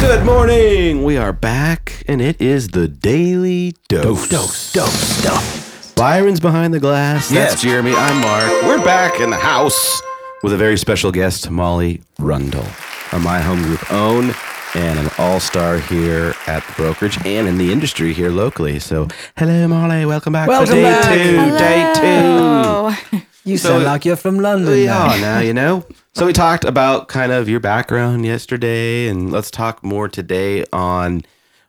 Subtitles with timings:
[0.00, 1.04] Good morning.
[1.04, 4.28] We are back, and it is the Daily Dose.
[4.28, 5.92] Dose, dose, dose.
[5.94, 7.30] Byron's behind the glass.
[7.30, 7.50] Yes.
[7.52, 7.92] That's Jeremy.
[7.94, 8.62] I'm Mark.
[8.64, 10.02] We're back in the house
[10.42, 12.66] with a very special guest, Molly Rundle,
[13.12, 14.34] a My Home Group own
[14.74, 18.80] and an all-star here at the brokerage and in the industry here locally.
[18.80, 19.06] So,
[19.36, 20.04] hello, Molly.
[20.04, 21.94] Welcome back Welcome for day back.
[21.94, 22.02] two.
[22.02, 23.18] Day two.
[23.44, 24.68] You So- sound like you're from London.
[24.72, 25.06] We now.
[25.16, 25.86] now, you know.
[26.18, 31.22] So we talked about kind of your background yesterday, and let's talk more today on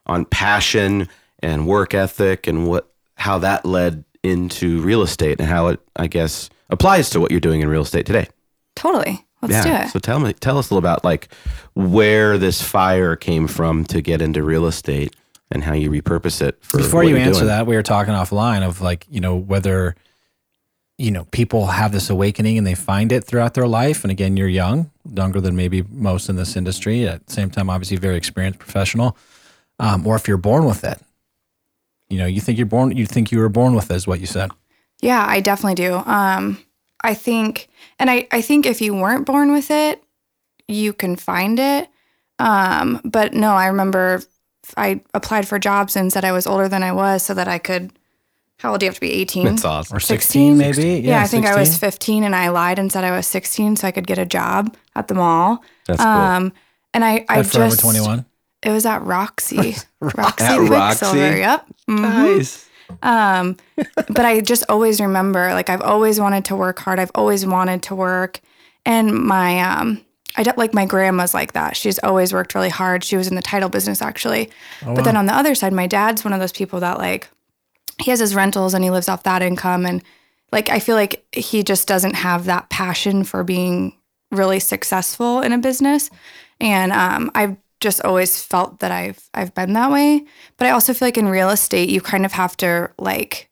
[0.06, 1.08] on passion
[1.38, 6.08] and work ethic and what how that led into real estate and how it, I
[6.08, 8.26] guess, applies to what you're doing in real estate today.
[8.74, 9.24] Totally.
[9.40, 9.88] Let's do it.
[9.90, 11.32] So tell me, tell us a little about like
[11.74, 15.14] where this fire came from to get into real estate
[15.52, 16.78] and how you repurpose it for.
[16.78, 17.46] Before what you you're answer doing.
[17.46, 19.94] that, we were talking offline of like, you know, whether,
[21.00, 24.04] you know, people have this awakening and they find it throughout their life.
[24.04, 27.08] And again, you're young, younger than maybe most in this industry.
[27.08, 29.16] At the same time, obviously, very experienced professional.
[29.78, 31.00] Um, or if you're born with it,
[32.10, 34.20] you know, you think you're born, you think you were born with it, is what
[34.20, 34.50] you said.
[35.00, 35.94] Yeah, I definitely do.
[35.94, 36.62] Um,
[37.00, 40.04] I think, and I, I think if you weren't born with it,
[40.68, 41.88] you can find it.
[42.38, 44.20] Um, but no, I remember
[44.76, 47.58] I applied for jobs and said I was older than I was so that I
[47.58, 47.90] could.
[48.60, 49.10] How old do you have to be?
[49.10, 49.46] 18?
[49.64, 49.96] awesome.
[49.96, 51.00] Or 16, maybe.
[51.00, 53.88] Yeah, I think I was 15 and I lied and said I was 16 so
[53.88, 55.64] I could get a job at the mall.
[55.86, 56.10] That's cool.
[56.10, 56.52] Um,
[56.92, 58.26] and I, I At Forever just 21.
[58.62, 59.76] It was at Roxy.
[60.00, 60.98] Roxy At Roxy?
[61.06, 61.36] Quiksilver.
[61.38, 61.66] Yep.
[61.88, 62.00] Mhm.
[62.00, 62.68] nice.
[63.02, 63.56] Um,
[63.94, 66.98] but I just always remember, like, I've always wanted to work hard.
[66.98, 68.40] I've always wanted to work.
[68.84, 70.04] And my, um,
[70.36, 71.76] I don't like my grandma's like that.
[71.76, 73.04] She's always worked really hard.
[73.04, 74.50] She was in the title business actually.
[74.84, 77.28] Oh, but then on the other side, my dad's one of those people that like,
[78.00, 79.86] he has his rentals and he lives off that income.
[79.86, 80.02] And
[80.52, 83.96] like, I feel like he just doesn't have that passion for being
[84.30, 86.10] really successful in a business.
[86.60, 90.24] And um, I've just always felt that I've I've been that way.
[90.56, 93.50] But I also feel like in real estate, you kind of have to like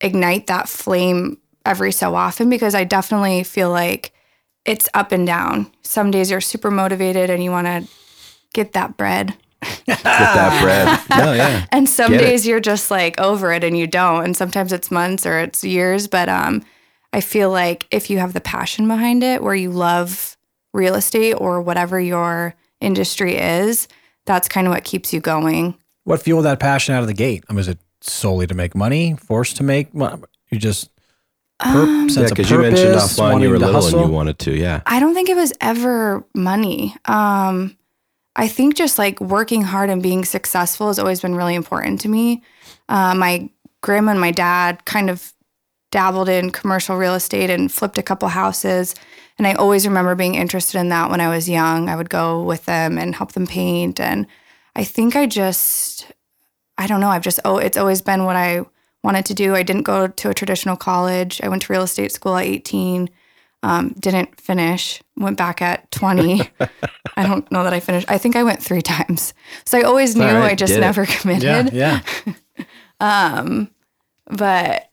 [0.00, 4.12] ignite that flame every so often because I definitely feel like
[4.64, 5.72] it's up and down.
[5.82, 7.88] Some days you're super motivated and you want to
[8.52, 9.36] get that bread.
[9.86, 11.00] Get that bread.
[11.24, 11.66] No, yeah.
[11.72, 12.24] And some Get it.
[12.24, 14.24] days you're just like over it and you don't.
[14.24, 16.06] And sometimes it's months or it's years.
[16.08, 16.62] But um,
[17.12, 20.36] I feel like if you have the passion behind it, where you love
[20.72, 23.88] real estate or whatever your industry is,
[24.26, 25.74] that's kind of what keeps you going.
[26.04, 27.44] What fueled that passion out of the gate?
[27.48, 30.22] I mean, is it solely to make money, forced to make money?
[30.50, 30.88] You just
[31.58, 34.08] pur- Um, sense Yeah, of because you mentioned purpose, offline you were to little and
[34.08, 34.56] you wanted to.
[34.56, 34.80] Yeah.
[34.86, 36.94] I don't think it was ever money.
[37.04, 37.76] Um,
[38.40, 42.08] I think just like working hard and being successful has always been really important to
[42.08, 42.42] me.
[42.88, 43.50] Uh, my
[43.82, 45.34] grandma and my dad kind of
[45.90, 48.94] dabbled in commercial real estate and flipped a couple houses.
[49.36, 51.90] And I always remember being interested in that when I was young.
[51.90, 54.00] I would go with them and help them paint.
[54.00, 54.26] And
[54.74, 56.10] I think I just,
[56.78, 58.64] I don't know, I've just, oh, it's always been what I
[59.04, 59.54] wanted to do.
[59.54, 61.42] I didn't go to a traditional college.
[61.42, 63.10] I went to real estate school at 18
[63.62, 66.40] um, didn't finish went back at 20
[67.16, 69.34] i don't know that i finished i think i went three times
[69.66, 70.80] so i always knew all right, i just did it.
[70.80, 72.00] never Yeah, committed yeah.
[74.26, 74.90] but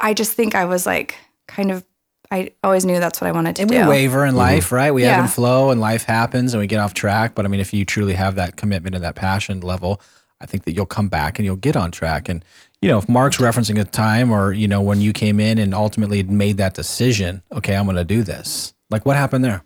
[0.00, 1.16] i just think i was like
[1.46, 1.84] kind of
[2.30, 4.92] i always knew that's what i wanted to And do we waver in life, right?
[4.92, 5.20] We ebb Yeah.
[5.22, 7.34] and flow, and life happens, and we get off track.
[7.34, 10.00] But I mean, if you truly have that commitment and that passion level,
[10.40, 12.28] I think that you'll come back and you'll get on track.
[12.28, 12.44] And
[12.80, 15.74] you know, if Mark's referencing a time, or you know, when you came in and
[15.74, 18.72] ultimately made that decision, okay, I'm going to do this.
[18.90, 19.62] Like, what happened there?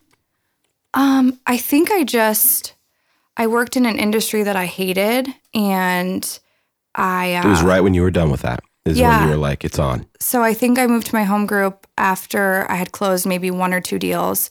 [0.94, 2.75] um i think i just
[3.38, 6.38] i worked in an industry that i hated and
[6.94, 8.61] i uh, It was right when you were done with that.
[8.84, 10.06] Is when you were like, it's on.
[10.19, 13.72] So I think I moved to my home group after I had closed maybe one
[13.72, 14.50] or two deals.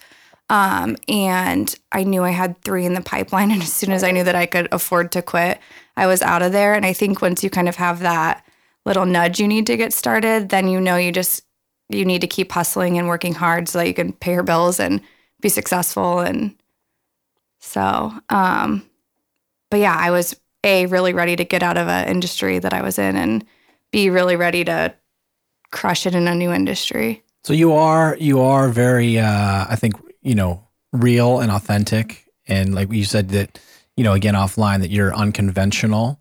[0.50, 3.52] Um, and I knew I had three in the pipeline.
[3.56, 5.60] And as soon as I knew that I could afford to quit,
[5.98, 6.74] I was out of there.
[6.74, 8.46] And I think once you kind of have that
[8.86, 11.44] little nudge you need to get started, then you know you just
[11.90, 14.80] you need to keep hustling and working hard so that you can pay your bills
[14.80, 15.02] and
[15.42, 16.20] be successful.
[16.20, 16.56] And
[17.60, 18.90] so, um,
[19.70, 22.82] but yeah, I was a really ready to get out of an industry that I
[22.82, 23.46] was in and
[23.92, 24.94] be really ready to
[25.72, 27.24] crush it in a new industry.
[27.44, 32.76] So you are you are very uh I think, you know, real and authentic and
[32.76, 33.60] like you said that
[33.98, 36.20] you know again offline that you're unconventional.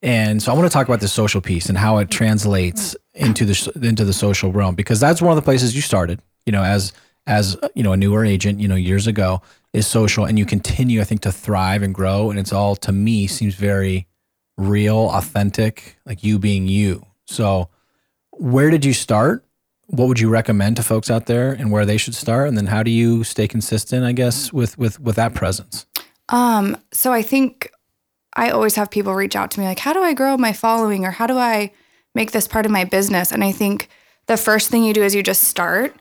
[0.00, 3.44] And so I want to talk about the social piece and how it translates into
[3.44, 6.62] the into the social realm because that's one of the places you started, you know,
[6.62, 6.92] as
[7.26, 9.42] as you know a newer agent, you know, years ago
[9.72, 12.92] is social and you continue I think to thrive and grow and it's all to
[12.92, 14.06] me seems very
[14.56, 17.04] real, authentic, like you being you.
[17.26, 17.68] So
[18.30, 19.44] where did you start?
[19.88, 22.48] what would you recommend to folks out there and where they should start?
[22.48, 25.86] And then how do you stay consistent, I guess, with with with that presence?
[26.28, 27.70] Um, so I think
[28.34, 31.04] I always have people reach out to me like, how do I grow my following
[31.04, 31.72] or how do I
[32.14, 33.32] make this part of my business?
[33.32, 33.88] And I think
[34.26, 35.96] the first thing you do is you just start.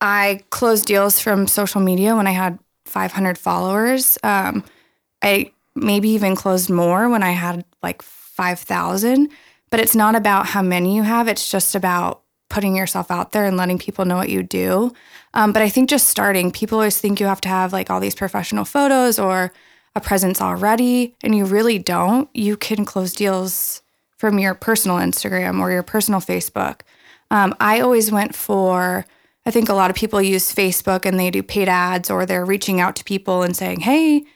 [0.00, 4.18] I closed deals from social media when I had 500 followers.
[4.22, 4.64] Um,
[5.22, 9.30] I maybe even closed more when I had like 5,000.
[9.70, 12.22] But it's not about how many you have, it's just about
[12.52, 14.92] putting yourself out there and letting people know what you do.
[15.32, 17.98] Um, but I think just starting, people always think you have to have like all
[17.98, 19.52] these professional photos or
[19.96, 22.28] a presence already, and you really don't.
[22.34, 23.80] You can close deals
[24.18, 26.82] from your personal Instagram or your personal Facebook.
[27.30, 29.06] Um, I always went for,
[29.46, 32.44] I think a lot of people use Facebook and they do paid ads or they're
[32.44, 34.26] reaching out to people and saying, hey,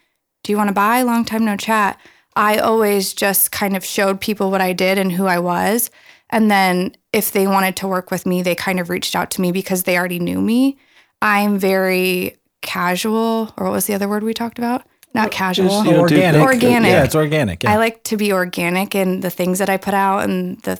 [0.43, 1.03] do you want to buy?
[1.03, 2.01] Long time no chat.
[2.35, 5.91] I always just kind of showed people what I did and who I was.
[6.31, 9.41] And then if they wanted to work with me, they kind of reached out to
[9.41, 10.77] me because they already knew me.
[11.23, 14.83] I'm very casual, or what was the other word we talked about?
[15.15, 15.85] Not casual.
[15.85, 16.43] you know, organic.
[16.43, 16.91] Organic.
[16.91, 17.63] Yeah, it's organic.
[17.63, 17.73] Yeah.
[17.73, 20.79] I like to be organic in the things that I put out and the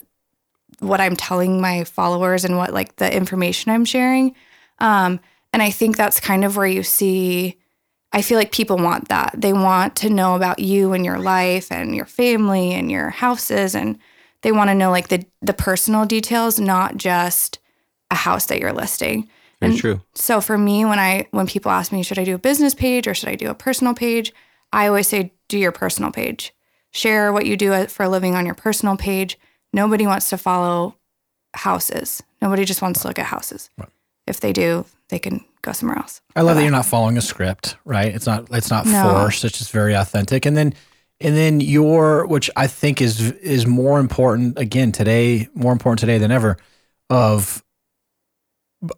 [0.81, 4.35] what I'm telling my followers and what like the information I'm sharing.
[4.79, 5.21] Um,
[5.55, 7.57] and I think that's kind of where you see.
[8.13, 9.35] I feel like people want that.
[9.37, 13.75] They want to know about you and your life and your family and your houses,
[13.75, 13.99] and
[14.43, 17.59] they want to know like the the personal details, not just
[18.11, 19.29] a house that you're listing.
[19.61, 20.01] Very And true.
[20.15, 23.09] So for me, when I when people ask me, should I do a business page
[23.09, 24.33] or should I do a personal page?
[24.73, 26.53] I always say, do your personal page.
[26.93, 29.39] Share what you do for a living on your personal page.
[29.73, 30.97] Nobody wants to follow
[31.55, 32.23] houses.
[32.43, 33.71] Nobody just wants to look at houses.
[34.27, 36.21] If they do, they can go somewhere else.
[36.35, 38.15] I love that you're not following a script, right?
[38.15, 39.03] It's not it's not No.
[39.03, 39.45] forced.
[39.45, 40.47] It's just very authentic.
[40.47, 40.75] And then
[41.21, 46.19] and then your which I think is is more important again today, more important today
[46.19, 46.59] than ever
[47.09, 47.65] of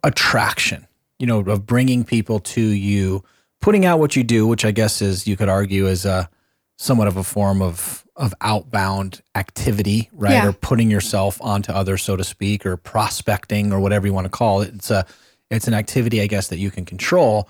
[0.03, 0.87] attraction,
[1.17, 3.23] you know, of bringing people to you,
[3.61, 6.29] putting out what you do, which I guess is you could argue is a
[6.77, 10.33] somewhat of a form of of outbound activity, right?
[10.33, 10.49] Yeah.
[10.49, 14.29] Or putting yourself onto others, so to speak, or prospecting or whatever you want to
[14.29, 14.73] call it.
[14.73, 15.05] It's a
[15.49, 17.49] it's an activity, I guess, that you can control,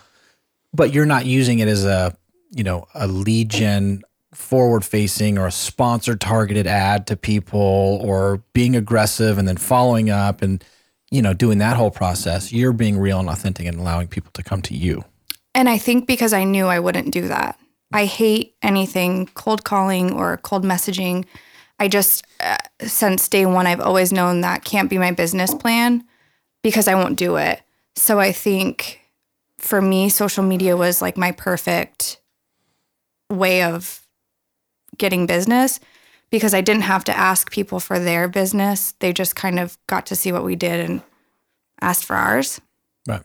[0.74, 2.16] but you're not using it as a
[2.52, 8.42] you know a lead gen forward facing or a sponsored targeted ad to people or
[8.54, 10.64] being aggressive and then following up and
[11.12, 14.44] you know doing that whole process you're being real and authentic and allowing people to
[14.44, 15.04] come to you
[15.56, 17.60] And I think because I knew I wouldn't do that.
[17.92, 21.26] I hate anything cold calling or cold messaging.
[21.80, 26.04] I just, uh, since day one, I've always known that can't be my business plan
[26.62, 27.62] because I won't do it.
[27.96, 29.00] So I think
[29.58, 32.20] for me, social media was like my perfect
[33.30, 33.99] way of
[35.00, 35.80] getting business
[36.30, 38.94] because I didn't have to ask people for their business.
[39.00, 41.02] They just kind of got to see what we did and
[41.82, 42.62] asked for ours,
[43.08, 43.24] right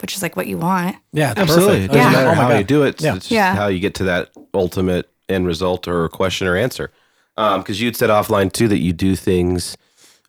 [0.00, 0.96] which is like what you want.
[1.12, 1.84] yeah it's Absolutely.
[1.84, 2.10] It doesn't Yeah.
[2.12, 2.58] matter Oh how God.
[2.58, 3.00] you do it.
[3.00, 3.14] Yeah.
[3.16, 3.54] it's just Yeah.
[3.54, 6.90] how you get to that ultimate end result or question or answer.
[7.38, 9.76] Um, because you'd said offline too that you do things.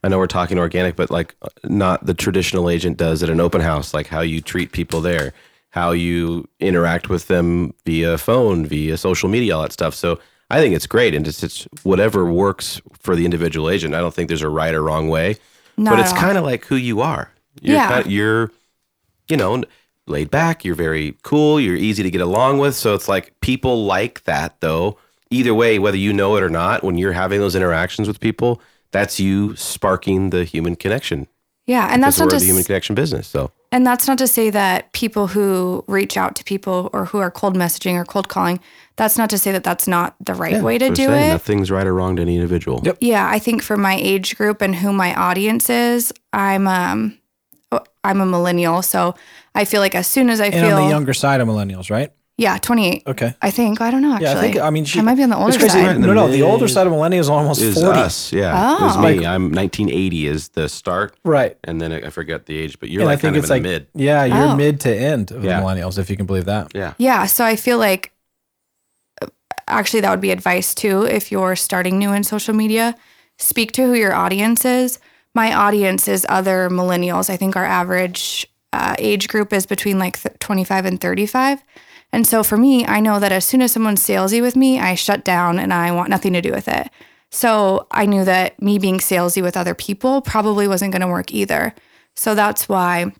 [0.04, 1.36] I know we're talking organic, but like
[1.66, 5.34] not the traditional agent does at an open house, like how you treat people there,
[5.72, 9.94] how you interact with them via phone, via social media, all that stuff.
[9.96, 10.18] So
[10.50, 11.14] I think it's great.
[11.14, 13.94] And it's, it's whatever works for the individual agent.
[13.94, 15.38] I don't think there's a right or wrong way,
[15.76, 17.32] Not but it's kind of like who you are.
[17.62, 17.90] You're Yeah.
[17.90, 18.52] kind you're
[19.30, 19.64] you know,
[20.06, 22.76] laid back, you're very cool, you're easy to get along with.
[22.76, 24.98] So it's like people like that though.
[25.30, 28.62] Either way, whether you know it or not, when you're having those interactions with people,
[28.92, 31.28] that's you sparking the human connection.
[31.66, 33.28] Yeah, and that's not we're the human connection business.
[33.28, 37.18] So and that's not to say that people who reach out to people or who
[37.18, 38.62] are cold messaging or cold calling,
[38.98, 41.30] that's not to say that that's not the right way to do saying.
[41.30, 41.34] it.
[41.34, 42.82] Nothing's right or wrong to any individual.
[42.84, 42.98] Yep.
[43.00, 47.18] Yeah, I think for my age group and who my audience is, I'm um
[48.04, 49.16] I'm a millennial, so
[49.54, 51.90] I feel like as soon as I and feel on the younger side of millennials
[51.90, 53.04] right yeah, 28.
[53.08, 54.26] okay I think I don't know actually.
[54.28, 55.80] yeah i think i mean she I might be on the older it's crazy.
[55.80, 56.00] side.
[56.00, 58.76] no no the older side of millennials is almost Is 40 us, yeah.
[58.76, 59.02] It was Oh.
[59.02, 59.26] me.
[59.26, 63.08] I'm 1980 is the start, right and then I forget the age, but you're and
[63.08, 63.88] like i think kind it's of in like the mid.
[64.06, 64.56] yeah you're Oh.
[64.56, 65.60] mid to end of Yeah.
[65.60, 68.12] the millennials if you can believe that Yeah, Yeah, so I feel like
[69.68, 72.96] actually that would be advice too if you're starting new in social media.
[73.38, 75.00] Speak to who your audience is.
[75.36, 77.30] My audience is other millennials.
[77.30, 81.64] I think our average uh, age group is between like th- 25 and 35.
[82.12, 84.96] And so for me, I know that as soon as someone's salesy with me, I
[84.96, 86.90] shut down and I want nothing to do with it.
[87.30, 91.34] So I knew that me being salesy with other people probably wasn't going to work
[91.34, 91.76] either.
[92.16, 93.12] So that's why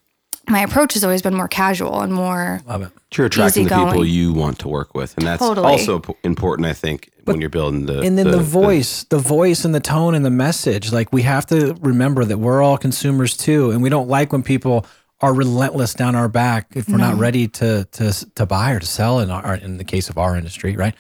[0.50, 2.92] my approach has always been more casual and more Love it.
[3.16, 5.68] You're attracting the people you want to work with, and that's Totally.
[5.68, 8.02] also important, I think, when you're building the.
[8.02, 11.46] and then the, voice the voice and the tone and the message like we have
[11.48, 14.86] to remember that we're all consumers too and we don't like when people
[15.20, 18.86] are relentless down our back if we're not ready to to to buy or to
[18.86, 20.96] sell in our in the case of our industry right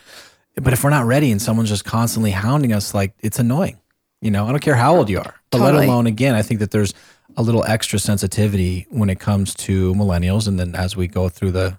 [0.56, 3.78] but if we're not ready and someone's just constantly hounding us like it's annoying
[4.22, 6.60] you know i don't care how old you are but let alone again i think
[6.60, 6.94] that there's
[7.38, 11.52] a little extra sensitivity when it comes to millennials and then as we go through
[11.52, 11.78] the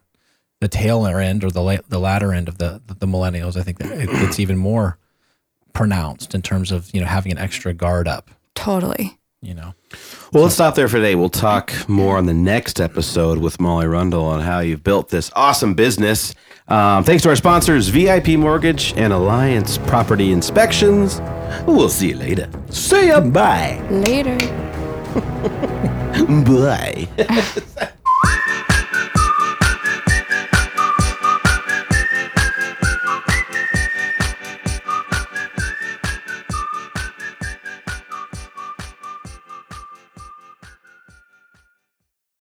[0.60, 3.78] the tail end or the la- the latter end of the the millennials i think
[3.78, 4.96] that it, it's even more
[5.72, 9.18] pronounced in terms of you know having an extra guard up totally.
[9.42, 9.74] you know
[10.32, 11.14] Well, let's stop there for today.
[11.14, 15.30] We'll talk more on the next episode with Molly Rundle on how you've built this
[15.34, 16.34] awesome business.
[16.66, 21.20] Um, thanks to our sponsors, VIP Mortgage and Alliance Property Inspections.
[21.66, 22.50] We'll see you later.
[22.70, 23.20] See ya.
[23.20, 23.80] Bye.
[23.90, 24.36] Later.
[26.44, 27.08] Bye.